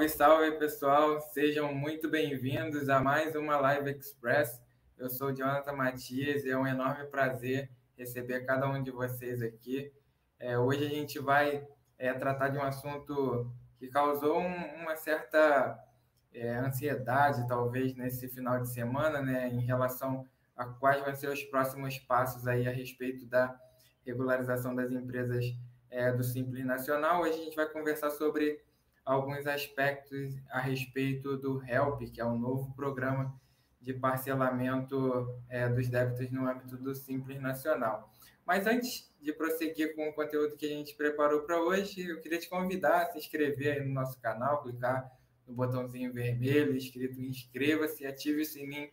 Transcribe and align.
Salve, 0.00 0.08
salve 0.08 0.52
pessoal, 0.52 1.20
sejam 1.20 1.74
muito 1.74 2.08
bem-vindos 2.08 2.88
a 2.88 3.00
mais 3.00 3.34
uma 3.34 3.58
Live 3.58 3.90
Express. 3.90 4.62
Eu 4.96 5.10
sou 5.10 5.28
o 5.28 5.32
Jonathan 5.34 5.74
Matias 5.74 6.44
e 6.44 6.50
é 6.50 6.56
um 6.56 6.66
enorme 6.66 7.04
prazer 7.08 7.70
receber 7.98 8.46
cada 8.46 8.66
um 8.66 8.82
de 8.82 8.90
vocês 8.90 9.42
aqui. 9.42 9.92
É, 10.38 10.58
hoje 10.58 10.86
a 10.86 10.88
gente 10.88 11.18
vai 11.18 11.66
é, 11.98 12.14
tratar 12.14 12.48
de 12.48 12.56
um 12.56 12.62
assunto 12.62 13.52
que 13.78 13.88
causou 13.88 14.40
um, 14.40 14.80
uma 14.80 14.96
certa 14.96 15.78
é, 16.32 16.54
ansiedade, 16.54 17.46
talvez, 17.46 17.94
nesse 17.94 18.26
final 18.28 18.58
de 18.58 18.70
semana, 18.70 19.20
né, 19.20 19.48
em 19.48 19.60
relação 19.60 20.26
a 20.56 20.64
quais 20.64 21.04
vão 21.04 21.14
ser 21.14 21.28
os 21.28 21.42
próximos 21.44 21.98
passos 21.98 22.46
aí 22.46 22.66
a 22.66 22.72
respeito 22.72 23.26
da 23.26 23.54
regularização 24.06 24.74
das 24.74 24.90
empresas 24.92 25.44
é, 25.90 26.10
do 26.10 26.24
Simples 26.24 26.64
Nacional. 26.64 27.20
Hoje 27.20 27.34
a 27.34 27.44
gente 27.44 27.56
vai 27.56 27.68
conversar 27.68 28.10
sobre 28.10 28.62
alguns 29.10 29.44
aspectos 29.44 30.36
a 30.50 30.60
respeito 30.60 31.36
do 31.36 31.60
HELP, 31.64 32.12
que 32.12 32.20
é 32.20 32.24
um 32.24 32.38
novo 32.38 32.72
programa 32.74 33.34
de 33.80 33.92
parcelamento 33.92 35.34
é, 35.48 35.68
dos 35.68 35.88
débitos 35.88 36.30
no 36.30 36.48
âmbito 36.48 36.76
do 36.76 36.94
Simples 36.94 37.40
Nacional. 37.40 38.12
Mas 38.46 38.68
antes 38.68 39.12
de 39.20 39.32
prosseguir 39.32 39.96
com 39.96 40.08
o 40.08 40.12
conteúdo 40.12 40.56
que 40.56 40.64
a 40.64 40.68
gente 40.68 40.94
preparou 40.94 41.40
para 41.40 41.60
hoje, 41.60 42.08
eu 42.08 42.20
queria 42.20 42.38
te 42.38 42.48
convidar 42.48 43.02
a 43.02 43.06
se 43.06 43.18
inscrever 43.18 43.78
aí 43.78 43.84
no 43.84 43.92
nosso 43.92 44.20
canal, 44.20 44.62
clicar 44.62 45.10
no 45.44 45.54
botãozinho 45.54 46.12
vermelho 46.12 46.76
escrito 46.76 47.20
inscreva-se, 47.20 48.06
ative 48.06 48.42
o 48.42 48.44
sininho 48.44 48.90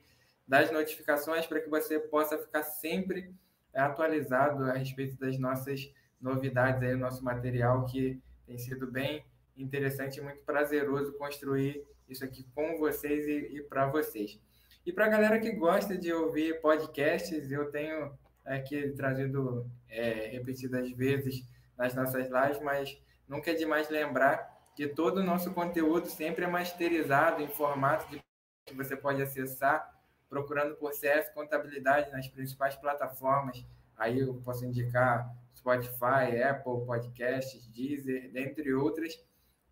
das 0.48 0.71
notificações 0.71 1.45
para 1.45 1.62
que 1.62 1.70
você 1.70 1.99
possa 1.99 2.40
ficar 2.40 2.63
sempre 2.63 3.31
atualizado 3.71 4.63
a 4.63 4.73
respeito 4.73 5.15
das 5.20 5.38
nossas 5.38 5.93
novidades 6.20 6.82
aí, 6.82 6.95
o 6.95 6.98
nosso 6.98 7.23
material 7.23 7.85
que 7.85 8.20
tem 8.48 8.57
sido 8.57 8.90
bem 8.90 9.23
interessante 9.58 10.20
e 10.20 10.22
muito 10.22 10.44
prazeroso 10.44 11.13
construir 11.13 11.86
isso 12.08 12.24
aqui 12.24 12.46
com 12.55 12.77
vocês 12.77 13.27
e, 13.27 13.58
e 13.58 13.62
para 13.62 13.88
vocês. 13.88 14.40
E 14.86 14.94
para 14.94 15.05
a 15.05 15.10
galera 15.10 15.40
que 15.40 15.52
gosta 15.52 15.98
de 15.98 16.13
ouvir 16.13 16.62
podcasts, 16.62 17.52
eu 17.52 17.70
tenho 17.72 18.18
aqui 18.46 18.90
trazido 18.91 19.70
é, 19.90 20.28
repetidas 20.28 20.90
vezes 20.91 21.44
nas 21.78 21.94
nossas 21.94 22.30
lives, 22.30 22.62
mas 22.62 22.98
nunca 23.28 23.52
é 23.52 23.54
demais 23.54 23.90
lembrar 23.90 24.55
que 24.76 24.88
todo 24.88 25.18
o 25.18 25.24
nosso 25.24 25.54
conteúdo 25.54 26.08
sempre 26.08 26.46
é 26.46 26.48
masterizado 26.48 27.41
em 27.41 27.48
formato 27.48 28.10
de 28.10 28.22
que 28.66 28.74
você 28.74 28.96
pode 28.96 29.22
acessar 29.22 29.94
procurando 30.30 30.76
por 30.76 30.94
CS 30.94 31.30
Contabilidade 31.34 32.12
nas 32.12 32.28
principais 32.28 32.76
plataformas. 32.76 33.66
Aí 33.98 34.20
eu 34.20 34.35
posso 34.35 34.66
indicar 34.66 35.30
Spotify, 35.55 36.41
Apple 36.48 36.85
Podcasts, 36.85 37.66
Deezer, 37.68 38.32
dentre 38.32 38.74
outras 38.74 39.20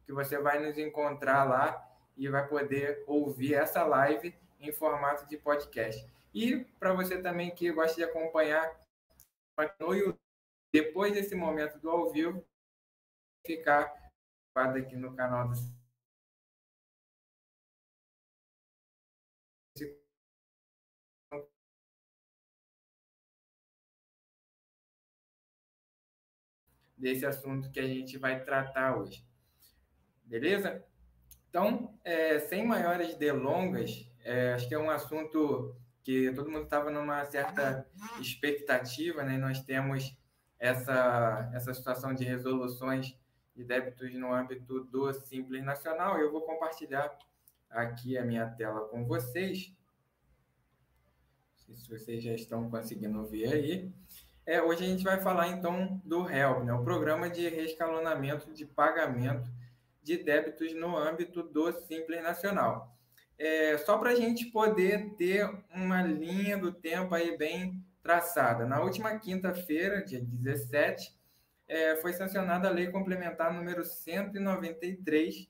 que 0.05 0.13
você 0.13 0.39
vai 0.39 0.59
nos 0.59 0.77
encontrar 0.77 1.43
lá 1.43 1.85
e 2.15 2.29
vai 2.29 2.47
poder 2.47 3.03
ouvir 3.07 3.55
essa 3.55 3.83
live 3.83 4.33
em 4.59 4.71
formato 4.71 5.27
de 5.27 5.37
podcast. 5.37 6.05
E 6.33 6.63
para 6.79 6.93
você 6.93 7.21
também 7.21 7.53
que 7.53 7.71
gosta 7.71 7.95
de 7.95 8.03
acompanhar 8.03 8.79
no 9.79 9.93
YouTube, 9.93 10.19
depois 10.71 11.13
desse 11.13 11.33
momento 11.35 11.79
do 11.79 11.89
ao 11.89 12.11
vivo, 12.11 12.45
ficar 13.45 13.93
aqui 14.53 14.95
no 14.95 15.15
canal 15.15 15.47
do 15.47 15.55
desse 26.97 27.25
assunto 27.25 27.71
que 27.71 27.79
a 27.79 27.87
gente 27.87 28.17
vai 28.17 28.43
tratar 28.43 28.97
hoje. 28.97 29.23
Beleza? 30.25 30.83
Então, 31.50 31.97
é, 32.03 32.39
sem 32.39 32.66
maiores 32.66 33.16
delongas, 33.16 34.11
é, 34.23 34.53
acho 34.53 34.67
que 34.67 34.75
é 34.75 34.79
um 34.79 34.89
assunto 34.89 35.75
que 36.03 36.31
todo 36.33 36.51
mundo 36.51 36.66
estava 36.66 36.91
numa 36.91 37.23
certa 37.25 37.88
expectativa, 38.19 39.23
né? 39.23 39.38
Nós 39.38 39.61
temos 39.61 40.16
essa, 40.59 41.50
essa 41.53 41.73
situação 41.73 42.13
de 42.13 42.23
resoluções 42.23 43.17
de 43.55 43.63
débitos 43.63 44.13
no 44.13 44.33
âmbito 44.33 44.83
do 44.85 45.13
Simples 45.13 45.63
Nacional. 45.63 46.19
Eu 46.19 46.31
vou 46.31 46.41
compartilhar 46.41 47.17
aqui 47.69 48.17
a 48.17 48.25
minha 48.25 48.47
tela 48.47 48.81
com 48.89 49.05
vocês. 49.05 49.73
Não 51.53 51.57
sei 51.57 51.75
se 51.75 51.89
vocês 51.89 52.23
já 52.23 52.33
estão 52.33 52.69
conseguindo 52.69 53.25
ver 53.25 53.53
aí. 53.53 53.94
É, 54.45 54.61
hoje 54.61 54.83
a 54.83 54.88
gente 54.88 55.03
vai 55.03 55.19
falar 55.19 55.47
então 55.47 56.00
do 56.05 56.29
HELP, 56.29 56.66
né? 56.66 56.73
o 56.73 56.83
Programa 56.83 57.29
de 57.29 57.50
Rescalonamento 57.50 58.53
de 58.53 58.66
Pagamento 58.66 59.50
de 60.05 60.17
débitos 60.17 60.71
no 60.75 60.95
âmbito 60.95 61.41
do 61.41 61.71
Simples 61.71 62.21
Nacional. 62.21 62.95
É, 63.39 63.75
só 63.79 63.97
para 63.97 64.11
a 64.11 64.16
gente 64.16 64.45
poder 64.45 65.16
ter 65.16 65.49
uma 65.73 66.03
linha 66.03 66.57
do 66.57 66.71
tempo 66.71 67.16
aí 67.16 67.35
bem 67.35 67.83
traçada. 68.03 68.67
Na 68.67 68.79
última 68.81 69.17
quinta-feira, 69.17 70.05
dia 70.05 70.21
17, 70.21 71.11
é, 71.67 71.95
foi 71.97 72.13
sancionada 72.13 72.67
a 72.67 72.71
Lei 72.71 72.91
Complementar 72.91 73.51
número 73.51 73.83
193, 73.83 75.49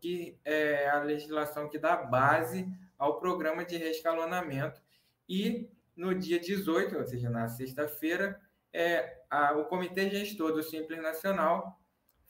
que 0.00 0.38
é 0.44 0.88
a 0.88 1.02
legislação 1.02 1.68
que 1.68 1.76
dá 1.76 1.96
base 1.96 2.68
ao 2.96 3.18
programa 3.18 3.64
de 3.64 3.76
rescalonamento. 3.76 4.80
E 5.28 5.68
no 5.96 6.14
dia 6.14 6.38
18, 6.38 6.96
ou 6.96 7.04
seja, 7.04 7.28
na 7.28 7.48
sexta-feira, 7.48 8.40
é, 8.72 9.22
o 9.56 9.64
Comitê 9.64 10.08
Gestor 10.08 10.52
do 10.52 10.62
Simples 10.62 11.02
Nacional 11.02 11.77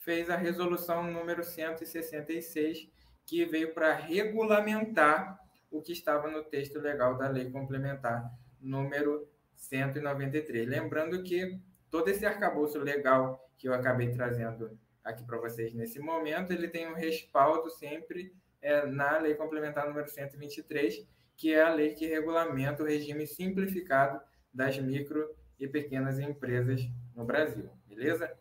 fez 0.09 0.27
a 0.27 0.35
resolução 0.35 1.03
número 1.03 1.43
166, 1.43 2.89
que 3.27 3.45
veio 3.45 3.75
para 3.75 3.93
regulamentar 3.93 5.39
o 5.69 5.83
que 5.83 5.91
estava 5.91 6.27
no 6.27 6.43
texto 6.43 6.79
legal 6.79 7.15
da 7.15 7.29
lei 7.29 7.51
complementar 7.51 8.27
número 8.59 9.29
193. 9.55 10.67
Lembrando 10.67 11.21
que 11.21 11.61
todo 11.91 12.09
esse 12.09 12.25
arcabouço 12.25 12.79
legal 12.79 13.47
que 13.55 13.69
eu 13.69 13.73
acabei 13.75 14.11
trazendo 14.11 14.75
aqui 15.03 15.23
para 15.23 15.37
vocês 15.37 15.75
nesse 15.75 15.99
momento, 15.99 16.51
ele 16.51 16.69
tem 16.69 16.87
um 16.87 16.95
respaldo 16.95 17.69
sempre 17.69 18.33
é, 18.63 18.87
na 18.87 19.19
lei 19.19 19.35
complementar 19.35 19.87
número 19.87 20.09
123, 20.09 21.07
que 21.37 21.53
é 21.53 21.61
a 21.61 21.71
lei 21.71 21.93
que 21.93 22.07
regulamenta 22.07 22.81
o 22.81 22.87
regime 22.87 23.27
simplificado 23.27 24.19
das 24.51 24.75
micro 24.79 25.29
e 25.59 25.67
pequenas 25.67 26.17
empresas 26.17 26.81
no 27.15 27.23
Brasil, 27.23 27.69
beleza? 27.87 28.35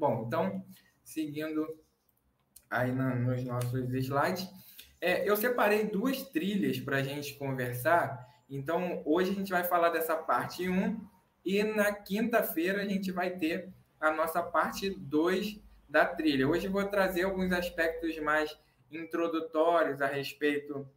Bom, 0.00 0.24
então, 0.26 0.64
seguindo 1.04 1.78
aí 2.70 2.90
na, 2.90 3.14
nos 3.14 3.44
nossos 3.44 3.92
slides, 3.92 4.48
é, 4.98 5.28
eu 5.28 5.36
separei 5.36 5.84
duas 5.84 6.22
trilhas 6.22 6.80
para 6.80 6.96
a 6.96 7.02
gente 7.02 7.34
conversar. 7.34 8.26
Então, 8.48 9.02
hoje 9.04 9.30
a 9.30 9.34
gente 9.34 9.52
vai 9.52 9.62
falar 9.62 9.90
dessa 9.90 10.16
parte 10.16 10.66
1 10.66 10.98
e 11.44 11.62
na 11.62 11.92
quinta-feira 11.92 12.80
a 12.80 12.86
gente 12.86 13.12
vai 13.12 13.32
ter 13.32 13.68
a 14.00 14.10
nossa 14.10 14.42
parte 14.42 14.88
2 14.88 15.60
da 15.86 16.06
trilha. 16.06 16.48
Hoje 16.48 16.68
eu 16.68 16.72
vou 16.72 16.86
trazer 16.86 17.24
alguns 17.24 17.52
aspectos 17.52 18.18
mais 18.20 18.58
introdutórios 18.90 20.00
a 20.00 20.06
respeito 20.06 20.88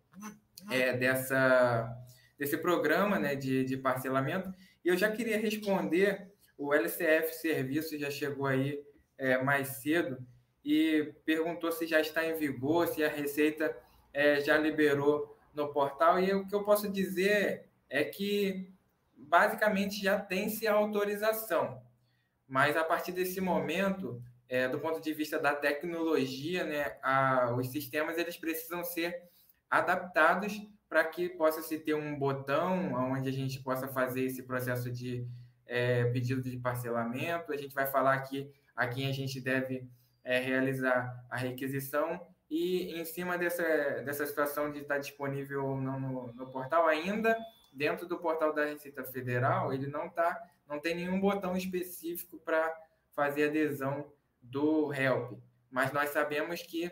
é, 0.72 0.96
dessa, 0.96 1.94
desse 2.40 2.56
programa 2.56 3.20
né, 3.20 3.36
de, 3.36 3.66
de 3.66 3.76
parcelamento. 3.76 4.50
E 4.82 4.88
eu 4.88 4.96
já 4.96 5.12
queria 5.12 5.38
responder, 5.38 6.33
o 6.64 6.74
LCF 6.74 7.36
Serviço 7.36 7.98
já 7.98 8.10
chegou 8.10 8.46
aí 8.46 8.82
é, 9.18 9.38
mais 9.44 9.68
cedo 9.68 10.18
e 10.64 11.14
perguntou 11.26 11.70
se 11.74 11.86
já 11.86 12.00
está 12.00 12.26
em 12.26 12.36
vigor, 12.36 12.88
se 12.88 13.04
a 13.04 13.10
Receita 13.10 13.76
é, 14.14 14.40
já 14.40 14.58
liberou 14.58 15.38
no 15.54 15.74
portal. 15.74 16.22
E 16.22 16.34
o 16.34 16.48
que 16.48 16.56
eu 16.56 16.64
posso 16.64 16.90
dizer 16.90 17.70
é 17.90 18.06
que 18.06 18.74
basicamente 19.18 20.02
já 20.02 20.18
tem-se 20.18 20.66
a 20.66 20.74
autorização, 20.74 21.82
mas 22.48 22.78
a 22.78 22.84
partir 22.84 23.12
desse 23.12 23.42
momento, 23.42 24.24
é, 24.48 24.70
do 24.70 24.80
ponto 24.80 25.02
de 25.02 25.14
vista 25.14 25.38
da 25.38 25.54
tecnologia, 25.54 26.64
né, 26.64 26.98
a, 27.02 27.54
os 27.58 27.68
sistemas 27.72 28.18
eles 28.18 28.38
precisam 28.38 28.86
ser 28.86 29.22
adaptados 29.70 30.62
para 30.88 31.04
que 31.04 31.28
possa 31.28 31.62
se 31.62 31.78
ter 31.80 31.96
um 31.96 32.18
botão 32.18 32.94
onde 33.12 33.28
a 33.28 33.34
gente 33.34 33.60
possa 33.62 33.88
fazer 33.90 34.26
esse 34.26 34.44
processo 34.44 34.90
de 34.90 35.28
é, 35.66 36.06
pedido 36.06 36.42
de 36.42 36.58
parcelamento. 36.58 37.52
A 37.52 37.58
gente 37.58 37.74
vai 37.74 37.86
falar 37.86 38.14
aqui 38.14 38.52
a 38.76 38.88
quem 38.88 39.08
a 39.08 39.12
gente 39.12 39.40
deve 39.40 39.88
é, 40.24 40.40
realizar 40.40 41.26
a 41.30 41.38
requisição. 41.38 42.26
E 42.50 43.00
em 43.00 43.06
cima 43.06 43.38
dessa, 43.38 43.64
dessa 44.06 44.26
situação 44.26 44.72
de 44.72 44.80
estar 44.80 44.98
disponível 45.00 45.66
ou 45.66 45.82
não 45.82 46.00
no, 46.00 46.34
no 46.34 46.52
portal 46.52 46.88
ainda 46.88 47.38
dentro 47.72 48.08
do 48.08 48.20
portal 48.20 48.54
da 48.54 48.66
Receita 48.66 49.04
Federal 49.04 49.74
ele 49.74 49.88
não 49.88 50.08
tá 50.08 50.40
não 50.70 50.80
tem 50.80 50.94
nenhum 50.94 51.20
botão 51.20 51.58
específico 51.58 52.38
para 52.38 52.72
fazer 53.16 53.50
adesão 53.50 54.14
do 54.40 54.94
help 54.94 55.40
mas 55.72 55.92
nós 55.92 56.12
sabemos 56.12 56.62
que 56.62 56.92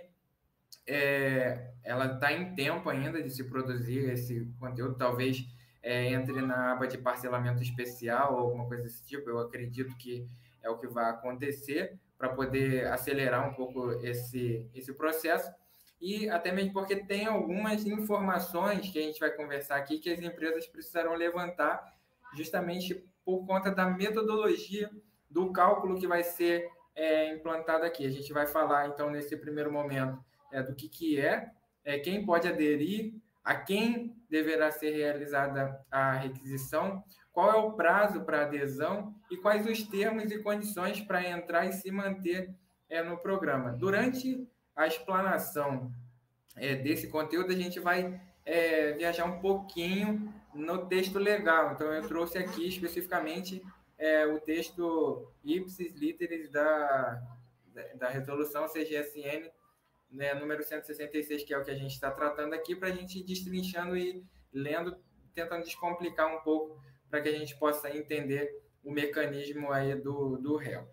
é, 0.88 1.72
ela 1.84 2.16
está 2.16 2.34
em 2.34 2.56
tempo 2.56 2.90
ainda 2.90 3.22
de 3.22 3.30
se 3.30 3.44
produzir 3.44 4.10
esse 4.10 4.46
conteúdo. 4.60 4.96
Talvez 4.96 5.46
é, 5.82 6.08
entre 6.08 6.42
na 6.42 6.74
aba 6.74 6.88
de 6.88 6.98
parcelamento 6.98 7.62
especial 7.62 8.34
ou 8.34 8.40
alguma 8.40 8.68
coisa 8.68 8.84
desse 8.84 9.04
tipo 9.04 9.30
eu 9.30 9.40
acredito 9.40 9.96
que 9.98 10.28
é 10.62 10.70
o 10.70 10.78
que 10.78 10.88
vai 10.88 11.10
acontecer, 11.10 12.00
para 12.18 12.30
poder 12.30 12.86
acelerar 12.88 13.50
um 13.50 13.54
pouco 13.54 13.92
esse, 14.06 14.70
esse 14.76 14.94
processo. 14.94 15.52
E 16.00 16.30
até 16.30 16.52
mesmo 16.52 16.74
porque 16.74 16.96
tem 16.96 17.26
algumas 17.26 17.86
informações 17.86 18.90
que 18.92 19.00
a 19.00 19.02
gente 19.02 19.20
vai 19.20 19.32
conversar 19.32 19.78
aqui 19.78 19.98
que 19.98 20.12
as 20.12 20.20
empresas 20.20 20.68
precisarão 20.68 21.16
levantar 21.16 21.84
justamente 22.36 23.04
por 23.26 23.46
conta 23.46 23.72
da 23.72 23.86
metodologia 23.86 24.90
do 25.30 25.52
cálculo 25.52 26.00
que 26.00 26.08
vai 26.08 26.24
ser 26.24 26.70
é, 26.96 27.34
implantado 27.34 27.86
aqui. 27.86 28.06
A 28.06 28.10
gente 28.10 28.32
vai 28.34 28.46
falar, 28.46 28.88
então, 28.88 29.10
nesse 29.10 29.36
primeiro 29.38 29.72
momento, 29.72 30.24
é, 30.52 30.62
do 30.62 30.76
que, 30.76 30.90
que 30.90 31.20
é, 31.20 31.52
é, 31.84 32.00
quem 32.00 32.26
pode 32.26 32.48
aderir, 32.48 33.14
a 33.44 33.56
quem 33.56 34.16
deverá 34.30 34.72
ser 34.72 34.92
realizada 34.92 35.80
a 35.90 36.14
requisição, 36.14 37.04
qual 37.32 37.52
é 37.52 37.56
o 37.56 37.74
prazo 37.74 38.22
para 38.22 38.44
adesão 38.44 39.16
e 39.30 39.38
quais 39.38 39.66
os 39.66 39.84
termos 39.84 40.32
e 40.32 40.40
condições 40.40 41.02
para 41.02 41.28
entrar 41.28 41.66
e 41.66 41.74
se 41.74 41.90
manter 41.92 42.54
é, 42.90 43.02
no 43.02 43.18
programa. 43.18 43.72
Durante 43.72 44.48
a 44.76 44.86
explanação 44.86 45.92
é, 46.56 46.76
desse 46.76 47.08
conteúdo, 47.08 47.52
a 47.52 47.56
gente 47.56 47.80
vai 47.80 48.20
é, 48.46 48.94
viajar 48.94 49.26
um 49.26 49.40
pouquinho 49.40 50.34
no 50.54 50.86
texto 50.88 51.18
legal. 51.18 51.74
Então, 51.74 51.92
eu 51.94 52.08
trouxe 52.08 52.38
aqui 52.38 52.68
especificamente 52.68 53.64
é, 53.98 54.26
o 54.26 54.40
texto 54.40 55.32
ipsis 55.44 55.94
literis 55.94 56.50
da, 56.52 57.22
da 57.96 58.10
resolução 58.10 58.68
CGSN 58.68 59.50
né, 60.12 60.34
número 60.34 60.64
166, 60.64 61.44
que 61.44 61.54
é 61.54 61.58
o 61.58 61.64
que 61.64 61.72
a 61.72 61.76
gente 61.76 61.92
está 61.92 62.12
tratando 62.12 62.54
aqui, 62.54 62.76
para 62.76 62.90
a 62.90 62.92
gente 62.92 63.20
ir 63.20 63.24
destrinchando 63.24 63.96
e 63.96 64.24
lendo, 64.52 64.96
tentando 65.34 65.64
descomplicar 65.64 66.28
um 66.28 66.42
pouco, 66.42 66.80
para 67.10 67.22
que 67.22 67.30
a 67.30 67.38
gente 67.38 67.58
possa 67.58 67.96
entender 67.96 68.62
o 68.84 68.92
mecanismo 68.92 69.72
aí 69.72 69.96
do, 69.96 70.38
do 70.38 70.62
help. 70.62 70.90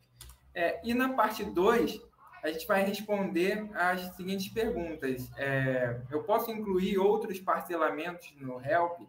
É, 0.55 0.81
e 0.85 0.95
na 0.95 1.13
parte 1.13 1.45
2, 1.45 2.01
a 2.43 2.51
gente 2.51 2.67
vai 2.67 2.83
responder 2.85 3.69
as 3.75 4.17
seguintes 4.17 4.49
perguntas. 4.49 5.31
É, 5.37 6.01
eu 6.11 6.23
posso 6.23 6.51
incluir 6.51 6.99
outros 6.99 7.41
parcelamentos 7.41 8.35
no 8.37 8.61
help? 8.65 9.01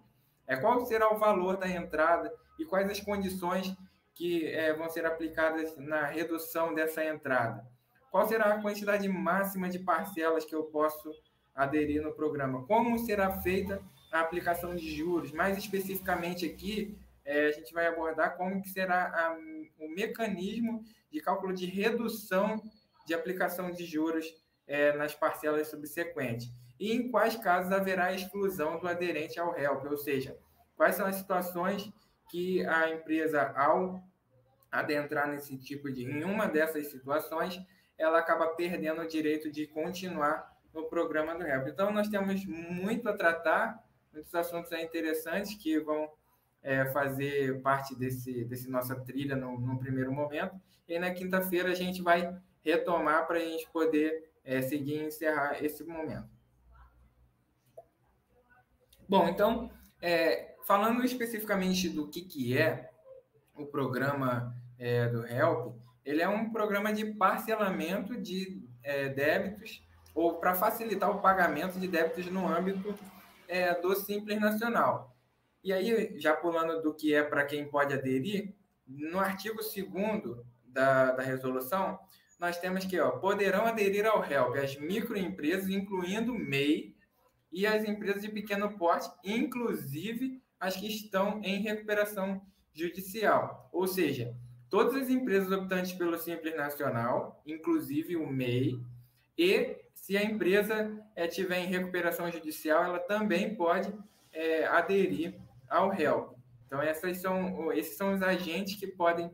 É, 0.47 0.57
qual 0.57 0.83
será 0.85 1.13
o 1.13 1.17
valor 1.17 1.57
da 1.57 1.67
entrada 1.67 2.33
e 2.57 2.65
quais 2.65 2.89
as 2.89 2.99
condições 2.99 3.75
que 4.15 4.47
é, 4.47 4.73
vão 4.73 4.89
ser 4.89 5.05
aplicadas 5.05 5.77
na 5.77 6.05
redução 6.05 6.73
dessa 6.73 7.03
entrada? 7.03 7.65
Qual 8.11 8.27
será 8.27 8.53
a 8.53 8.61
quantidade 8.61 9.07
máxima 9.07 9.69
de 9.69 9.79
parcelas 9.79 10.45
que 10.45 10.55
eu 10.55 10.63
posso 10.63 11.11
aderir 11.53 12.01
no 12.01 12.13
programa? 12.13 12.65
Como 12.65 12.97
será 12.99 13.39
feita 13.41 13.81
a 14.11 14.21
aplicação 14.21 14.75
de 14.75 14.95
juros? 14.95 15.31
Mais 15.31 15.57
especificamente 15.57 16.45
aqui, 16.45 16.97
é, 17.23 17.47
a 17.47 17.51
gente 17.51 17.73
vai 17.73 17.85
abordar 17.85 18.35
como 18.35 18.61
que 18.61 18.69
será 18.69 19.05
a, 19.05 19.37
o 19.79 19.87
mecanismo 19.89 20.83
de 21.11 21.21
cálculo 21.21 21.53
de 21.53 21.65
redução 21.65 22.61
de 23.05 23.13
aplicação 23.13 23.71
de 23.71 23.85
juros 23.85 24.25
é, 24.67 24.93
nas 24.93 25.15
parcelas 25.15 25.67
subsequentes. 25.67 26.47
E 26.79 26.93
em 26.93 27.09
quais 27.09 27.35
casos 27.35 27.71
haverá 27.71 28.13
exclusão 28.13 28.79
do 28.79 28.87
aderente 28.87 29.39
ao 29.39 29.57
HELP, 29.57 29.85
ou 29.85 29.97
seja, 29.97 30.37
quais 30.75 30.95
são 30.95 31.05
as 31.05 31.15
situações 31.15 31.91
que 32.29 32.63
a 32.65 32.89
empresa, 32.89 33.51
ao 33.55 34.01
adentrar 34.71 35.27
nesse 35.27 35.57
tipo 35.57 35.91
de, 35.91 36.03
em 36.03 36.23
uma 36.23 36.47
dessas 36.47 36.87
situações, 36.87 37.59
ela 37.99 38.17
acaba 38.17 38.47
perdendo 38.47 39.01
o 39.01 39.07
direito 39.07 39.51
de 39.51 39.67
continuar 39.67 40.57
no 40.73 40.85
programa 40.85 41.35
do 41.35 41.43
HELP. 41.45 41.67
Então, 41.67 41.91
nós 41.91 42.07
temos 42.07 42.45
muito 42.45 43.09
a 43.09 43.13
tratar, 43.13 43.83
muitos 44.13 44.33
assuntos 44.33 44.71
interessantes 44.71 45.55
que 45.55 45.77
vão 45.79 46.09
é, 46.63 46.85
fazer 46.85 47.61
parte 47.61 47.93
desse, 47.95 48.45
desse 48.45 48.69
nossa 48.69 48.95
trilha 48.95 49.35
no, 49.35 49.59
no 49.59 49.77
primeiro 49.77 50.11
momento. 50.11 50.59
E 50.87 50.97
na 50.97 51.11
quinta-feira 51.11 51.69
a 51.69 51.75
gente 51.75 52.01
vai 52.01 52.35
retomar 52.63 53.27
para 53.27 53.37
a 53.37 53.41
gente 53.41 53.69
poder 53.69 54.31
é, 54.43 54.61
seguir 54.61 55.01
e 55.01 55.07
encerrar 55.07 55.63
esse 55.63 55.83
momento. 55.83 56.29
Bom, 59.07 59.27
então, 59.27 59.71
é, 60.01 60.55
falando 60.65 61.03
especificamente 61.03 61.89
do 61.89 62.07
que, 62.07 62.21
que 62.21 62.57
é 62.57 62.91
o 63.55 63.65
programa 63.65 64.55
é, 64.77 65.07
do 65.07 65.25
HELP, 65.25 65.75
ele 66.05 66.21
é 66.21 66.27
um 66.27 66.51
programa 66.51 66.91
de 66.93 67.05
parcelamento 67.13 68.19
de 68.19 68.61
é, 68.83 69.09
débitos 69.09 69.83
ou 70.13 70.39
para 70.39 70.55
facilitar 70.55 71.09
o 71.09 71.21
pagamento 71.21 71.79
de 71.79 71.87
débitos 71.87 72.25
no 72.27 72.47
âmbito 72.47 72.93
é, 73.47 73.73
do 73.79 73.95
Simples 73.95 74.39
Nacional. 74.39 75.15
E 75.63 75.73
aí, 75.73 76.19
já 76.19 76.33
pulando 76.33 76.81
do 76.81 76.93
que 76.93 77.13
é 77.13 77.23
para 77.23 77.45
quem 77.45 77.69
pode 77.69 77.93
aderir, 77.93 78.53
no 78.87 79.19
artigo 79.19 79.57
2 79.57 80.45
da, 80.65 81.11
da 81.11 81.23
resolução, 81.23 81.99
nós 82.39 82.57
temos 82.57 82.85
que 82.85 82.99
ó, 82.99 83.11
poderão 83.11 83.65
aderir 83.65 84.05
ao 84.05 84.23
HELP 84.23 84.55
as 84.57 84.77
microempresas, 84.77 85.69
incluindo 85.69 86.33
MEI, 86.33 86.95
e 87.51 87.65
as 87.65 87.83
empresas 87.83 88.21
de 88.21 88.29
pequeno 88.29 88.77
porte, 88.77 89.09
inclusive 89.23 90.41
as 90.59 90.75
que 90.75 90.87
estão 90.87 91.41
em 91.43 91.61
recuperação 91.61 92.41
judicial. 92.73 93.69
Ou 93.73 93.87
seja, 93.87 94.35
todas 94.69 94.95
as 94.95 95.09
empresas 95.09 95.51
optantes 95.51 95.93
pelo 95.93 96.17
Simples 96.17 96.55
Nacional, 96.55 97.41
inclusive 97.45 98.15
o 98.15 98.27
MEI, 98.27 98.79
e 99.37 99.77
se 99.93 100.17
a 100.17 100.23
empresa 100.23 100.91
é, 101.15 101.27
tiver 101.27 101.59
em 101.59 101.67
recuperação 101.67 102.31
judicial, 102.31 102.83
ela 102.83 102.99
também 102.99 103.55
pode 103.55 103.93
é, 104.31 104.65
aderir 104.65 105.35
ao 105.69 105.93
HELP. 105.93 106.33
Então, 106.65 106.81
essas 106.81 107.17
são, 107.17 107.71
esses 107.73 107.97
são 107.97 108.13
os 108.13 108.21
agentes 108.21 108.75
que 108.79 108.87
podem 108.87 109.31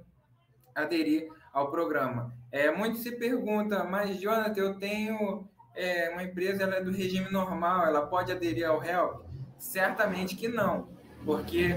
aderir 0.73 1.27
ao 1.53 1.71
programa. 1.71 2.33
É, 2.51 2.71
muito 2.71 2.97
se 2.97 3.11
pergunta, 3.11 3.83
mas, 3.83 4.19
Jonathan, 4.19 4.59
eu 4.59 4.77
tenho 4.77 5.47
é, 5.75 6.09
uma 6.09 6.23
empresa, 6.23 6.63
ela 6.63 6.75
é 6.75 6.83
do 6.83 6.91
regime 6.91 7.29
normal, 7.31 7.85
ela 7.85 8.05
pode 8.05 8.31
aderir 8.31 8.67
ao 8.67 8.83
HELP? 8.83 9.25
Certamente 9.57 10.35
que 10.35 10.47
não, 10.47 10.89
porque 11.23 11.75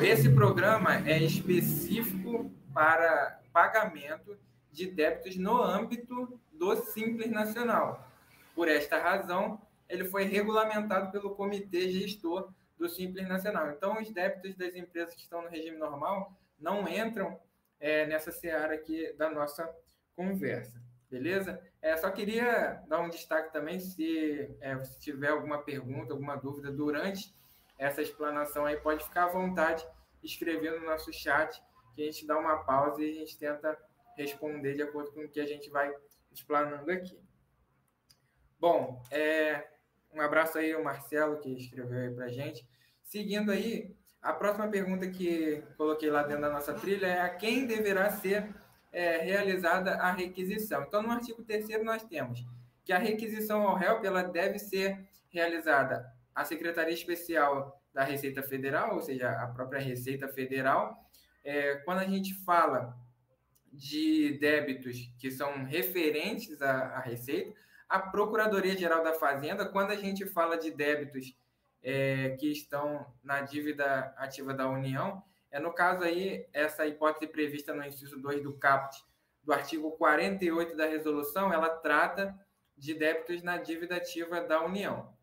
esse 0.00 0.28
programa 0.30 0.96
é 1.08 1.22
específico 1.22 2.50
para 2.74 3.40
pagamento 3.52 4.36
de 4.70 4.90
débitos 4.90 5.36
no 5.36 5.62
âmbito 5.62 6.38
do 6.52 6.74
Simples 6.76 7.30
Nacional. 7.30 8.10
Por 8.54 8.68
esta 8.68 8.98
razão, 8.98 9.60
ele 9.88 10.04
foi 10.04 10.24
regulamentado 10.24 11.12
pelo 11.12 11.34
Comitê 11.34 11.88
Gestor 11.90 12.52
do 12.76 12.88
Simples 12.88 13.28
Nacional. 13.28 13.70
Então, 13.70 14.00
os 14.00 14.10
débitos 14.10 14.56
das 14.56 14.74
empresas 14.74 15.14
que 15.14 15.20
estão 15.20 15.42
no 15.42 15.48
regime 15.48 15.76
normal 15.76 16.36
não 16.58 16.88
entram 16.88 17.38
é, 17.78 18.06
nessa 18.06 18.32
seara 18.32 18.74
aqui 18.74 19.12
da 19.12 19.30
nossa 19.30 19.72
conversa, 20.16 20.82
beleza? 21.10 21.60
É, 21.80 21.96
só 21.96 22.10
queria 22.10 22.82
dar 22.88 23.00
um 23.00 23.08
destaque 23.08 23.52
também, 23.52 23.78
se 23.78 24.56
é, 24.60 24.76
tiver 24.98 25.28
alguma 25.28 25.62
pergunta, 25.62 26.12
alguma 26.12 26.36
dúvida 26.36 26.72
durante 26.72 27.34
essa 27.78 28.02
explanação 28.02 28.64
aí, 28.64 28.76
pode 28.76 29.04
ficar 29.04 29.24
à 29.24 29.28
vontade 29.28 29.86
escrever 30.24 30.80
no 30.80 30.86
nosso 30.86 31.12
chat 31.12 31.62
que 31.94 32.02
a 32.02 32.06
gente 32.06 32.26
dá 32.26 32.38
uma 32.38 32.58
pausa 32.64 33.02
e 33.02 33.10
a 33.10 33.14
gente 33.14 33.38
tenta 33.38 33.78
responder 34.16 34.74
de 34.74 34.82
acordo 34.82 35.12
com 35.12 35.20
o 35.20 35.28
que 35.28 35.40
a 35.40 35.46
gente 35.46 35.70
vai 35.70 35.94
explanando 36.32 36.90
aqui. 36.90 37.18
Bom, 38.58 39.02
é, 39.10 39.68
um 40.12 40.20
abraço 40.20 40.58
aí 40.58 40.72
ao 40.72 40.82
Marcelo, 40.82 41.38
que 41.38 41.50
escreveu 41.50 42.00
aí 42.00 42.10
para 42.14 42.26
a 42.26 42.30
gente. 42.30 42.66
Seguindo 43.02 43.50
aí, 43.50 43.94
a 44.22 44.32
próxima 44.32 44.68
pergunta 44.68 45.08
que 45.08 45.62
coloquei 45.76 46.10
lá 46.10 46.22
dentro 46.22 46.42
da 46.42 46.50
nossa 46.50 46.72
trilha 46.72 47.06
é 47.06 47.20
a 47.20 47.28
quem 47.28 47.66
deverá 47.66 48.10
ser 48.10 48.54
é, 48.90 49.18
realizada 49.18 49.96
a 49.96 50.12
requisição. 50.12 50.82
Então, 50.82 51.02
no 51.02 51.10
artigo 51.10 51.42
3 51.42 51.84
nós 51.84 52.04
temos 52.04 52.44
que 52.84 52.92
a 52.92 52.98
requisição 52.98 53.66
ao 53.66 53.80
HELP 53.80 54.04
ela 54.04 54.22
deve 54.22 54.58
ser 54.58 55.08
realizada 55.30 56.06
à 56.34 56.44
Secretaria 56.44 56.94
Especial 56.94 57.80
da 57.92 58.04
Receita 58.04 58.42
Federal, 58.42 58.94
ou 58.94 59.00
seja, 59.00 59.30
a 59.30 59.46
própria 59.48 59.80
Receita 59.80 60.28
Federal, 60.28 60.96
é, 61.44 61.76
quando 61.76 61.98
a 61.98 62.06
gente 62.06 62.34
fala 62.44 62.96
de 63.72 64.38
débitos 64.38 65.12
que 65.18 65.30
são 65.30 65.64
referentes 65.64 66.62
à, 66.62 66.96
à 66.96 67.00
Receita, 67.00 67.54
a 67.88 67.98
Procuradoria-Geral 67.98 69.04
da 69.04 69.12
Fazenda, 69.14 69.66
quando 69.66 69.90
a 69.90 69.96
gente 69.96 70.26
fala 70.26 70.56
de 70.56 70.70
débitos 70.70 71.36
é, 71.82 72.30
que 72.40 72.50
estão 72.50 73.06
na 73.22 73.42
dívida 73.42 74.14
ativa 74.16 74.54
da 74.54 74.68
União, 74.68 75.22
é 75.50 75.60
no 75.60 75.72
caso 75.72 76.02
aí, 76.02 76.48
essa 76.52 76.86
hipótese 76.86 77.28
prevista 77.28 77.74
no 77.74 77.84
inciso 77.84 78.18
2 78.18 78.42
do 78.42 78.54
CAPT, 78.54 79.04
do 79.44 79.52
artigo 79.52 79.92
48 79.92 80.76
da 80.76 80.86
resolução, 80.86 81.52
ela 81.52 81.68
trata 81.68 82.34
de 82.76 82.94
débitos 82.94 83.42
na 83.42 83.58
dívida 83.58 83.96
ativa 83.96 84.40
da 84.40 84.64
União. 84.64 85.14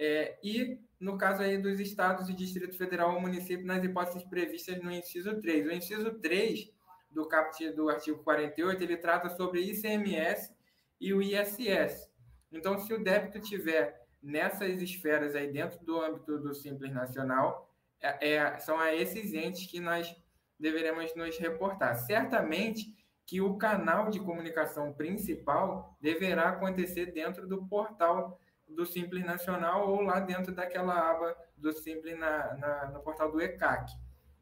É, 0.00 0.38
e 0.42 0.80
no 0.98 1.18
caso 1.18 1.42
aí 1.42 1.58
dos 1.58 1.78
estados 1.78 2.28
e 2.28 2.34
Distrito 2.34 2.76
Federal 2.76 3.14
ou 3.14 3.20
município, 3.20 3.66
nas 3.66 3.82
hipóteses 3.84 4.24
previstas 4.24 4.82
no 4.82 4.90
inciso 4.90 5.40
3. 5.40 5.66
O 5.66 5.72
inciso 5.72 6.18
3 6.18 6.70
do 7.10 7.26
caput 7.28 7.70
do 7.72 7.88
artigo 7.88 8.22
48, 8.22 8.82
ele 8.82 8.96
trata 8.96 9.28
sobre 9.30 9.60
ICMS 9.60 10.54
e 11.00 11.12
o 11.12 11.22
ISS. 11.22 12.10
Então, 12.50 12.78
se 12.78 12.92
o 12.92 13.02
débito 13.02 13.40
tiver 13.40 14.06
nessas 14.22 14.80
esferas 14.80 15.34
aí 15.34 15.52
dentro 15.52 15.84
do 15.84 16.00
âmbito 16.00 16.38
do 16.38 16.54
Simples 16.54 16.92
Nacional, 16.92 17.70
é, 18.00 18.34
é, 18.34 18.58
são 18.58 18.78
a 18.78 18.94
esses 18.94 19.34
entes 19.34 19.66
que 19.66 19.80
nós 19.80 20.14
deveremos 20.58 21.14
nos 21.14 21.38
reportar. 21.38 21.96
Certamente 21.96 22.94
que 23.26 23.40
o 23.40 23.56
canal 23.56 24.08
de 24.08 24.20
comunicação 24.20 24.92
principal 24.92 25.96
deverá 26.00 26.50
acontecer 26.50 27.12
dentro 27.12 27.46
do 27.46 27.66
portal 27.66 28.38
do 28.68 28.84
Simples 28.84 29.24
Nacional 29.24 29.88
ou 29.88 30.00
lá 30.02 30.20
dentro 30.20 30.54
daquela 30.54 31.10
aba 31.10 31.36
do 31.56 31.72
Simples 31.72 32.18
na, 32.18 32.54
na 32.54 32.90
no 32.90 33.00
portal 33.00 33.30
do 33.30 33.40
ECAC. 33.40 33.92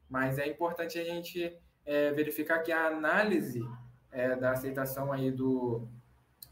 Mas 0.09 0.37
é 0.37 0.47
importante 0.47 0.99
a 0.99 1.03
gente 1.03 1.57
é, 1.85 2.11
verificar 2.11 2.59
que 2.59 2.71
a 2.71 2.87
análise 2.87 3.61
é, 4.11 4.35
da 4.35 4.51
aceitação 4.51 5.11
aí 5.11 5.31
do, 5.31 5.87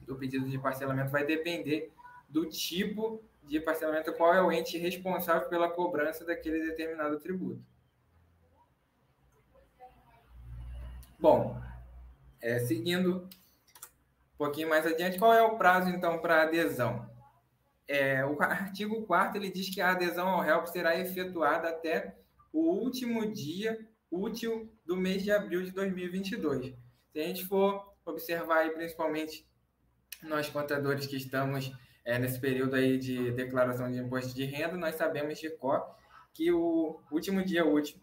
do 0.02 0.16
pedido 0.16 0.50
de 0.50 0.58
parcelamento 0.58 1.12
vai 1.12 1.26
depender 1.26 1.92
do 2.30 2.46
tipo 2.46 3.24
de 3.44 3.60
parcelamento, 3.60 4.14
qual 4.14 4.34
é 4.34 4.42
o 4.42 4.52
ente 4.52 4.78
responsável 4.78 5.50
pela 5.50 5.70
cobrança 5.70 6.26
daquele 6.26 6.66
determinado 6.66 7.20
tributo. 7.20 7.62
Bom, 11.20 11.62
é, 12.42 12.60
seguindo 12.60 13.30
um 14.34 14.38
pouquinho 14.38 14.70
mais 14.70 14.86
adiante, 14.86 15.20
qual 15.20 15.34
é 15.34 15.42
o 15.42 15.58
prazo, 15.58 15.90
então, 15.90 16.20
para 16.20 16.44
adesão? 16.44 17.10
É, 17.88 18.26
o 18.26 18.40
artigo 18.42 19.06
4 19.06 19.38
ele 19.38 19.52
diz 19.52 19.74
que 19.74 19.82
a 19.82 19.92
adesão 19.92 20.28
ao 20.28 20.44
HELP 20.44 20.68
será 20.68 21.00
efetuada 21.00 21.70
até 21.70 22.16
o 22.52 22.72
último 22.72 23.32
dia 23.32 23.78
útil 24.10 24.72
do 24.86 24.96
mês 24.96 25.24
de 25.24 25.32
abril 25.32 25.64
de 25.64 25.72
2022. 25.72 26.74
Se 27.12 27.20
a 27.20 27.24
gente 27.24 27.46
for 27.46 27.94
observar 28.06 28.60
aí, 28.60 28.70
principalmente 28.72 29.48
nós 30.22 30.50
contadores 30.50 31.08
que 31.08 31.18
estamos 31.18 31.72
é, 32.06 32.20
nesse 32.20 32.40
período 32.40 32.76
aí 32.76 32.98
de 32.98 33.32
declaração 33.32 33.92
de 33.92 33.98
imposto 33.98 34.34
de 34.36 34.46
renda, 34.46 34.78
nós 34.78 34.96
sabemos 34.96 35.40
de 35.40 35.50
cor 35.50 35.84
que 36.34 36.52
o 36.52 37.00
último 37.12 37.44
dia 37.44 37.66
útil 37.66 38.00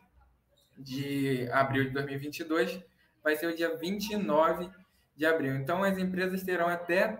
de 0.79 1.49
abril 1.51 1.85
de 1.85 1.91
2022 1.91 2.81
vai 3.23 3.37
ser 3.37 3.47
o 3.47 3.55
dia 3.55 3.77
29 3.77 4.71
de 5.15 5.27
abril. 5.27 5.55
Então, 5.57 5.83
as 5.83 5.99
empresas 5.99 6.43
terão 6.43 6.69
até 6.69 7.19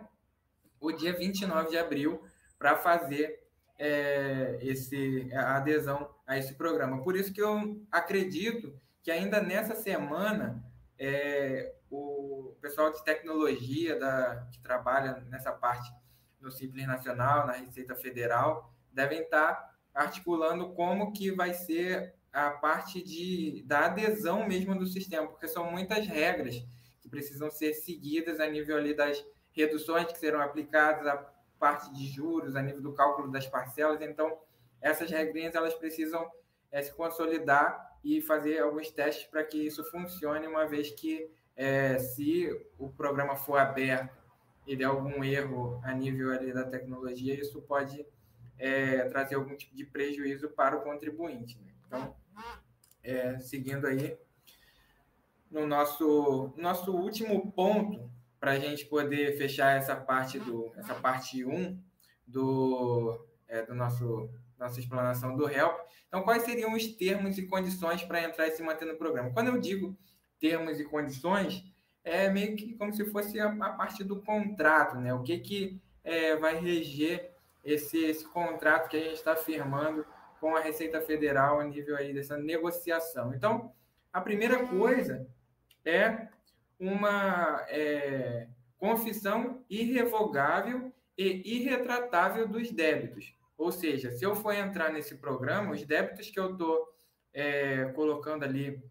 o 0.81 0.91
dia 0.93 1.13
29 1.13 1.71
de 1.71 1.79
abril 1.79 2.23
para 2.61 2.77
fazer 2.77 3.43
é, 3.79 4.59
esse, 4.61 5.31
a 5.33 5.57
adesão 5.57 6.15
a 6.27 6.37
esse 6.37 6.55
programa. 6.55 7.03
Por 7.03 7.17
isso 7.17 7.33
que 7.33 7.41
eu 7.41 7.83
acredito 7.91 8.79
que 9.03 9.11
ainda 9.11 9.41
nessa 9.41 9.75
semana 9.75 10.63
é, 10.99 11.75
o 11.91 12.55
pessoal 12.61 12.93
de 12.93 13.03
tecnologia 13.03 13.99
da, 13.99 14.47
que 14.53 14.61
trabalha 14.61 15.25
nessa 15.31 15.51
parte 15.51 15.91
no 16.39 16.51
Simples 16.51 16.87
Nacional, 16.87 17.47
na 17.47 17.55
Receita 17.55 17.95
Federal, 17.95 18.71
devem 18.93 19.23
estar 19.23 19.75
articulando 19.95 20.75
como 20.75 21.13
que 21.13 21.33
vai 21.33 21.55
ser 21.55 22.15
a 22.31 22.51
parte 22.51 23.03
de, 23.03 23.65
da 23.67 23.87
adesão 23.87 24.47
mesmo 24.47 24.79
do 24.79 24.87
sistema, 24.87 25.27
porque 25.27 25.49
são 25.49 25.71
muitas 25.71 26.07
regras 26.07 26.63
que 27.01 27.09
precisam 27.09 27.51
ser 27.51 27.73
seguidas 27.73 28.39
a 28.39 28.47
nível 28.47 28.77
ali 28.77 28.95
das 28.95 29.25
reduções 29.51 30.07
que 30.13 30.19
serão 30.19 30.43
aplicadas, 30.43 31.07
a 31.07 31.40
parte 31.61 31.93
de 31.93 32.07
juros, 32.07 32.57
a 32.57 32.63
nível 32.63 32.81
do 32.81 32.95
cálculo 32.95 33.31
das 33.31 33.47
parcelas. 33.47 34.01
Então, 34.01 34.37
essas 34.81 35.11
regrinhas 35.11 35.55
elas 35.55 35.75
precisam 35.75 36.29
é, 36.73 36.83
se 36.83 36.93
consolidar 36.95 37.99
e 38.03 38.23
fazer 38.23 38.61
alguns 38.61 38.91
testes 38.91 39.27
para 39.27 39.45
que 39.45 39.59
isso 39.67 39.85
funcione, 39.85 40.47
uma 40.47 40.67
vez 40.67 40.91
que 40.91 41.31
é, 41.55 41.99
se 41.99 42.49
o 42.79 42.89
programa 42.89 43.37
for 43.37 43.59
aberto 43.59 44.19
e 44.67 44.75
der 44.75 44.85
algum 44.85 45.23
erro 45.23 45.79
a 45.85 45.93
nível 45.93 46.33
ali 46.33 46.53
da 46.53 46.65
tecnologia, 46.65 47.39
isso 47.39 47.61
pode 47.61 48.07
é, 48.59 49.05
trazer 49.11 49.35
algum 49.35 49.55
tipo 49.55 49.77
de 49.77 49.85
prejuízo 49.85 50.49
para 50.49 50.77
o 50.77 50.81
contribuinte. 50.81 51.59
Né? 51.61 51.73
Então, 51.87 52.17
seguindo 53.41 53.87
aí, 53.87 54.17
no 55.51 55.67
nosso, 55.67 56.53
nosso 56.57 56.95
último 56.95 57.51
ponto, 57.53 58.11
para 58.41 58.53
a 58.53 58.59
gente 58.59 58.87
poder 58.87 59.37
fechar 59.37 59.77
essa 59.77 59.95
parte 59.95 60.39
do 60.39 60.73
essa 60.77 60.95
parte 60.95 61.45
1 61.45 61.79
do, 62.27 63.25
é, 63.47 63.63
do 63.63 63.75
nosso 63.75 64.31
nossa 64.59 64.79
explanação 64.79 65.37
do 65.37 65.49
HELP. 65.49 65.81
Então, 66.07 66.23
quais 66.23 66.43
seriam 66.43 66.75
os 66.75 66.87
termos 66.87 67.39
e 67.39 67.47
condições 67.47 68.03
para 68.03 68.23
entrar 68.23 68.47
e 68.47 68.51
se 68.51 68.63
manter 68.63 68.85
no 68.85 68.97
programa? 68.97 69.33
Quando 69.33 69.49
eu 69.49 69.59
digo 69.59 69.97
termos 70.39 70.79
e 70.79 70.85
condições, 70.85 71.65
é 72.05 72.29
meio 72.29 72.57
que 72.57 72.75
como 72.75 72.93
se 72.93 73.05
fosse 73.07 73.41
a, 73.41 73.49
a 73.49 73.73
parte 73.73 74.05
do 74.05 74.21
contrato, 74.21 74.97
né? 74.97 75.15
O 75.15 75.23
que, 75.23 75.39
que 75.39 75.81
é, 76.05 76.37
vai 76.37 76.59
reger 76.59 77.31
esse, 77.65 77.99
esse 78.05 78.27
contrato 78.27 78.89
que 78.89 78.97
a 78.97 79.01
gente 79.01 79.15
está 79.15 79.37
firmando 79.37 80.05
com 80.41 80.57
a 80.57 80.61
Receita 80.61 81.01
Federal 81.01 81.61
a 81.61 81.65
nível 81.65 81.97
aí 81.97 82.13
dessa 82.13 82.37
negociação. 82.37 83.35
Então, 83.35 83.73
a 84.13 84.21
primeira 84.21 84.67
coisa 84.67 85.27
é 85.85 86.29
uma 86.81 87.65
é, 87.69 88.49
confissão 88.79 89.63
irrevogável 89.69 90.93
e 91.17 91.59
irretratável 91.59 92.49
dos 92.49 92.71
débitos. 92.71 93.35
Ou 93.59 93.71
seja, 93.71 94.11
se 94.11 94.25
eu 94.25 94.35
for 94.35 94.55
entrar 94.55 94.91
nesse 94.91 95.17
programa, 95.17 95.73
os 95.73 95.85
débitos 95.85 96.31
que 96.31 96.41
eu 96.41 96.53
estou 96.53 96.89
é, 97.35 97.85
colocando 97.95 98.43
ali 98.43 98.83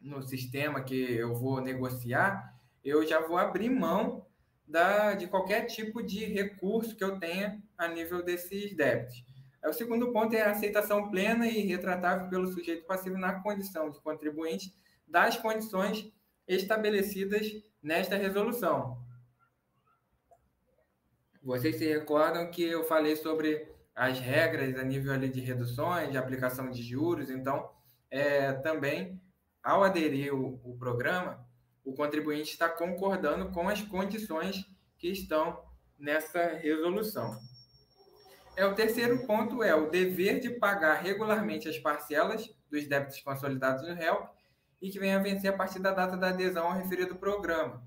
no 0.00 0.22
sistema 0.22 0.80
que 0.80 0.94
eu 0.94 1.34
vou 1.34 1.60
negociar, 1.60 2.54
eu 2.84 3.04
já 3.04 3.20
vou 3.20 3.36
abrir 3.36 3.68
mão 3.68 4.24
da, 4.64 5.14
de 5.14 5.26
qualquer 5.26 5.66
tipo 5.66 6.02
de 6.02 6.24
recurso 6.24 6.94
que 6.94 7.02
eu 7.02 7.18
tenha 7.18 7.60
a 7.76 7.88
nível 7.88 8.22
desses 8.22 8.74
débitos. 8.76 9.24
O 9.64 9.72
segundo 9.72 10.12
ponto 10.12 10.36
é 10.36 10.42
a 10.42 10.52
aceitação 10.52 11.10
plena 11.10 11.48
e 11.48 11.66
retratável 11.66 12.28
pelo 12.28 12.46
sujeito 12.46 12.86
passivo 12.86 13.18
na 13.18 13.40
condição 13.40 13.90
de 13.90 14.00
contribuinte 14.00 14.72
das 15.08 15.36
condições 15.36 16.12
estabelecidas 16.46 17.46
nesta 17.82 18.16
resolução. 18.16 19.04
Vocês 21.42 21.76
se 21.76 21.86
recordam 21.86 22.50
que 22.50 22.62
eu 22.62 22.84
falei 22.84 23.14
sobre 23.16 23.68
as 23.94 24.18
regras 24.18 24.76
a 24.76 24.82
nível 24.82 25.12
ali 25.12 25.28
de 25.28 25.40
reduções, 25.40 26.10
de 26.10 26.18
aplicação 26.18 26.70
de 26.70 26.82
juros, 26.82 27.30
então, 27.30 27.70
é, 28.10 28.52
também, 28.52 29.20
ao 29.62 29.82
aderir 29.82 30.34
o, 30.34 30.60
o 30.64 30.76
programa, 30.76 31.46
o 31.84 31.94
contribuinte 31.94 32.50
está 32.50 32.68
concordando 32.68 33.50
com 33.52 33.68
as 33.68 33.80
condições 33.80 34.64
que 34.98 35.08
estão 35.08 35.64
nessa 35.98 36.48
resolução. 36.56 37.38
É, 38.56 38.66
o 38.66 38.74
terceiro 38.74 39.26
ponto 39.26 39.62
é 39.62 39.74
o 39.74 39.88
dever 39.88 40.40
de 40.40 40.50
pagar 40.50 40.94
regularmente 40.94 41.68
as 41.68 41.78
parcelas 41.78 42.50
dos 42.70 42.88
débitos 42.88 43.20
consolidados 43.20 43.82
no 43.86 44.02
HELP 44.02 44.35
e 44.80 44.90
que 44.90 44.98
venha 44.98 45.18
a 45.18 45.22
vencer 45.22 45.52
a 45.52 45.56
partir 45.56 45.78
da 45.78 45.92
data 45.92 46.16
da 46.16 46.28
adesão 46.28 46.66
ao 46.66 46.74
referido 46.74 47.16
programa. 47.16 47.82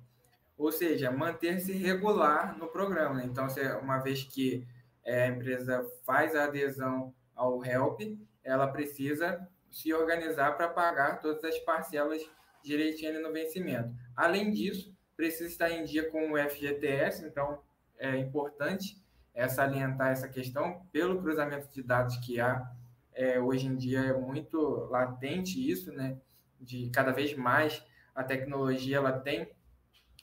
Ou 0.58 0.72
seja, 0.72 1.12
manter-se 1.12 1.72
regular 1.74 2.58
no 2.58 2.67
programa. 2.67 3.15
Né? 3.15 3.25
Então, 3.25 3.50
se, 3.50 3.62
uma 3.74 4.00
vez 4.00 4.24
que 4.24 4.67
é, 5.05 5.24
a 5.24 5.27
empresa 5.27 5.89
faz 6.05 6.36
a 6.36 6.46
adesão 6.46 7.13
ao 7.36 7.63
HELP, 7.63 8.17
ela 8.43 8.67
precisa 8.67 9.48
se 9.72 9.93
organizar 9.93 10.58
para 10.58 10.67
pagar 10.67 11.22
todas 11.22 11.43
as 11.43 11.58
parcelas 11.60 12.22
direitinho 12.63 13.22
no 13.22 13.31
vencimento. 13.31 13.93
Além 14.15 14.51
disso, 14.51 14.93
precisa 15.15 15.50
estar 15.50 15.69
em 15.69 15.84
dia 15.84 16.10
com 16.10 16.34
o 16.34 16.38
FGTS, 16.38 17.25
então 17.25 17.62
é 17.98 18.17
importante 18.17 19.01
é 19.34 19.48
salientar 19.48 20.12
essa 20.12 20.27
questão 20.27 20.81
pelo 20.91 21.22
cruzamento 21.22 21.69
de 21.74 21.81
dados 21.81 22.17
que 22.17 22.39
há. 22.39 22.69
É, 23.13 23.39
hoje 23.39 23.67
em 23.67 23.75
dia 23.75 24.00
é 24.00 24.13
muito 24.13 24.60
latente 24.89 25.60
isso, 25.69 25.91
né? 25.91 26.17
De 26.60 26.89
cada 26.89 27.12
vez 27.12 27.36
mais 27.36 27.84
a 28.13 28.24
tecnologia 28.24 28.98
ela 28.98 29.13
tem 29.13 29.50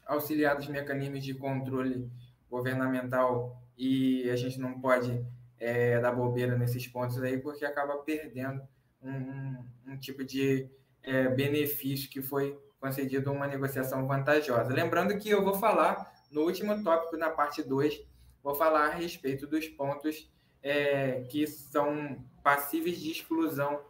auxiliado 0.07 0.61
os 0.61 0.69
mecanismos 0.69 1.25
de 1.25 1.35
controle 1.35 2.11
governamental 2.51 3.61
e 3.77 4.29
a 4.31 4.37
gente 4.37 4.59
não 4.59 4.81
pode 4.81 5.25
é, 5.59 5.99
dar 6.01 6.13
bobeira 6.13 6.57
nesses 6.57 6.87
pontos 6.87 7.21
aí 7.23 7.39
porque 7.39 7.65
acaba 7.65 7.97
perdendo 7.99 8.63
um, 9.03 9.65
um, 9.87 9.97
tipo 9.99 10.25
de 10.25 10.69
é, 11.03 11.29
benefício 11.29 12.11
que 12.11 12.23
foi 12.23 12.59
concedido 12.79 13.33
uma 13.33 13.47
negociação 13.47 14.07
vantajosa. 14.07 14.73
Lembrando 14.73 15.19
que 15.19 15.31
eu 15.31 15.43
vou 15.43 15.55
falar 15.55 16.15
no 16.31 16.43
último 16.43 16.83
tópico, 16.83 17.17
na 17.17 17.31
parte 17.31 17.63
2, 17.63 18.01
vou 18.43 18.55
falar 18.55 18.87
a 18.87 18.95
respeito 18.95 19.47
dos 19.47 19.67
pontos 19.69 20.31
é, 20.63 21.23
que 21.23 21.47
são 21.47 22.25
passíveis 22.43 23.01
de 23.01 23.11
exclusão 23.11 23.81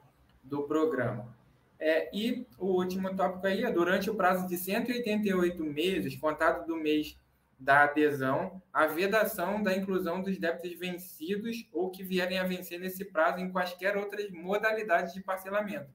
do 0.43 0.63
programa. 0.63 1.35
É, 1.79 2.09
e 2.17 2.47
o 2.59 2.67
último 2.67 3.15
tópico 3.15 3.47
aí 3.47 3.65
é 3.65 3.71
durante 3.71 4.09
o 4.09 4.15
prazo 4.15 4.47
de 4.47 4.57
188 4.57 5.63
meses, 5.65 6.17
contado 6.17 6.67
do 6.67 6.77
mês 6.77 7.19
da 7.59 7.85
adesão, 7.85 8.63
a 8.73 8.87
vedação 8.87 9.63
da 9.63 9.75
inclusão 9.75 10.23
dos 10.23 10.39
débitos 10.39 10.79
vencidos 10.79 11.69
ou 11.73 11.91
que 11.91 12.03
vierem 12.03 12.39
a 12.39 12.45
vencer 12.45 12.79
nesse 12.79 13.05
prazo 13.05 13.39
em 13.39 13.51
quaisquer 13.51 13.97
outras 13.97 14.31
modalidades 14.31 15.15
de 15.15 15.23
parcelamento, 15.23 15.91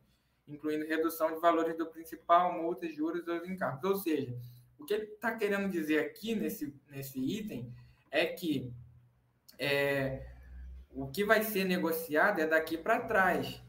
incluindo 0.47 0.88
redução 0.88 1.33
de 1.33 1.39
valores 1.39 1.77
do 1.77 1.85
principal, 1.85 2.53
multas, 2.53 2.93
juros 2.95 3.27
ou 3.27 3.45
encargos. 3.45 3.83
Ou 3.83 3.95
seja, 3.95 4.35
o 4.79 4.85
que 4.85 4.93
ele 4.93 5.03
está 5.03 5.35
querendo 5.35 5.69
dizer 5.69 6.00
aqui 6.00 6.33
nesse, 6.33 6.73
nesse 6.89 7.19
item 7.19 7.71
é 8.09 8.25
que 8.25 8.73
é, 9.59 10.25
o 10.89 11.07
que 11.07 11.23
vai 11.23 11.43
ser 11.43 11.65
negociado 11.65 12.39
é 12.39 12.47
daqui 12.47 12.77
para 12.77 13.01
trás. 13.01 13.61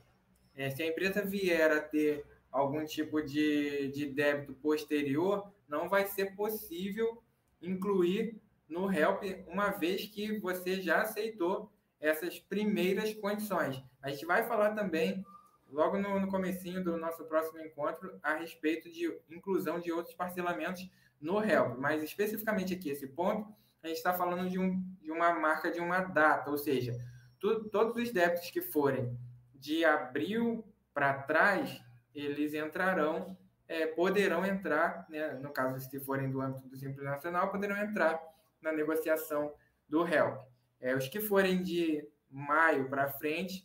É, 0.54 0.70
se 0.70 0.82
a 0.82 0.86
empresa 0.86 1.24
vier 1.24 1.70
a 1.70 1.80
ter 1.80 2.24
algum 2.50 2.84
tipo 2.84 3.22
de, 3.22 3.88
de 3.88 4.06
débito 4.06 4.52
posterior, 4.54 5.50
não 5.66 5.88
vai 5.88 6.06
ser 6.06 6.36
possível 6.36 7.22
incluir 7.60 8.40
no 8.68 8.92
help, 8.92 9.22
uma 9.46 9.70
vez 9.70 10.06
que 10.06 10.38
você 10.38 10.80
já 10.80 11.02
aceitou 11.02 11.72
essas 12.00 12.38
primeiras 12.38 13.14
condições. 13.14 13.82
A 14.02 14.10
gente 14.10 14.26
vai 14.26 14.46
falar 14.46 14.74
também, 14.74 15.24
logo 15.70 15.98
no, 15.98 16.20
no 16.20 16.28
comecinho 16.28 16.82
do 16.82 16.96
nosso 16.96 17.24
próximo 17.24 17.60
encontro, 17.60 18.18
a 18.22 18.34
respeito 18.34 18.90
de 18.90 19.16
inclusão 19.30 19.80
de 19.80 19.92
outros 19.92 20.14
parcelamentos 20.14 20.90
no 21.20 21.42
help, 21.42 21.78
mas 21.78 22.02
especificamente 22.02 22.74
aqui, 22.74 22.90
esse 22.90 23.06
ponto, 23.06 23.48
a 23.82 23.88
gente 23.88 23.96
está 23.96 24.12
falando 24.12 24.50
de, 24.50 24.58
um, 24.58 24.82
de 25.00 25.10
uma 25.10 25.32
marca 25.32 25.70
de 25.70 25.80
uma 25.80 26.00
data, 26.00 26.50
ou 26.50 26.58
seja, 26.58 26.96
tu, 27.38 27.64
todos 27.68 27.96
os 27.96 28.10
débitos 28.12 28.50
que 28.50 28.60
forem 28.60 29.16
de 29.62 29.84
abril 29.84 30.64
para 30.92 31.22
trás, 31.22 31.80
eles 32.12 32.52
entrarão, 32.52 33.38
é, 33.68 33.86
poderão 33.86 34.44
entrar, 34.44 35.06
né, 35.08 35.34
no 35.34 35.50
caso, 35.50 35.78
se 35.88 36.00
forem 36.00 36.28
do 36.28 36.40
âmbito 36.40 36.68
do 36.68 36.76
Simples 36.76 37.04
Nacional, 37.04 37.48
poderão 37.48 37.76
entrar 37.76 38.20
na 38.60 38.72
negociação 38.72 39.54
do 39.88 40.04
HELP. 40.04 40.44
É, 40.80 40.96
os 40.96 41.06
que 41.06 41.20
forem 41.20 41.62
de 41.62 42.04
maio 42.28 42.90
para 42.90 43.12
frente, 43.12 43.64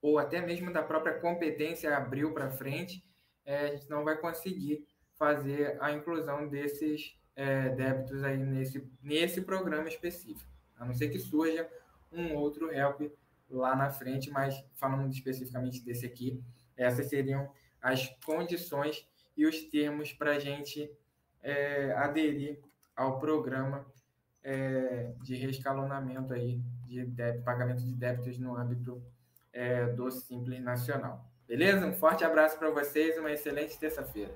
ou 0.00 0.16
até 0.16 0.40
mesmo 0.40 0.72
da 0.72 0.82
própria 0.82 1.18
competência 1.18 1.96
abril 1.96 2.32
para 2.32 2.52
frente, 2.52 3.04
é, 3.44 3.66
a 3.66 3.66
gente 3.72 3.90
não 3.90 4.04
vai 4.04 4.16
conseguir 4.16 4.86
fazer 5.16 5.76
a 5.82 5.90
inclusão 5.90 6.48
desses 6.48 7.18
é, 7.34 7.68
débitos 7.70 8.22
aí 8.22 8.38
nesse, 8.38 8.88
nesse 9.02 9.40
programa 9.42 9.88
específico, 9.88 10.48
a 10.78 10.84
não 10.84 10.94
ser 10.94 11.08
que 11.08 11.18
surja 11.18 11.68
um 12.12 12.36
outro 12.36 12.72
help 12.72 13.02
lá 13.50 13.74
na 13.74 13.90
frente, 13.90 14.30
mas 14.30 14.64
falando 14.76 15.12
especificamente 15.12 15.84
desse 15.84 16.06
aqui, 16.06 16.42
essas 16.76 17.08
seriam 17.08 17.50
as 17.82 18.08
condições 18.24 19.06
e 19.36 19.46
os 19.46 19.60
termos 19.64 20.12
para 20.12 20.32
a 20.32 20.38
gente 20.38 20.90
é, 21.42 21.92
aderir 21.92 22.58
ao 22.94 23.18
programa 23.18 23.86
é, 24.42 25.12
de 25.22 25.34
reescalonamento 25.34 26.32
aí 26.32 26.60
de 26.86 27.04
débito, 27.04 27.44
pagamento 27.44 27.82
de 27.84 27.94
débitos 27.94 28.38
no 28.38 28.56
âmbito 28.56 29.02
é, 29.52 29.86
do 29.86 30.10
Simples 30.10 30.62
Nacional. 30.62 31.24
Beleza? 31.46 31.86
Um 31.86 31.94
forte 31.94 32.24
abraço 32.24 32.58
para 32.58 32.70
vocês, 32.70 33.18
uma 33.18 33.32
excelente 33.32 33.78
terça-feira. 33.78 34.34